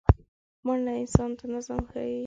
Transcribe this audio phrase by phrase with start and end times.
[0.65, 2.17] منډه انسان ته نظم ښيي